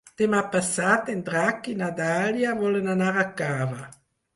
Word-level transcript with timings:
Demà 0.19 0.37
passat 0.55 1.11
en 1.15 1.21
Drac 1.29 1.71
i 1.75 1.77
na 1.85 1.93
Dàlia 2.03 2.59
volen 2.67 2.95
anar 2.99 3.15
a 3.29 3.33
Cava. 3.41 3.85